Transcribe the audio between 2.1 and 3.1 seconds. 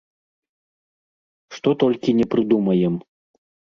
не прыдумаем.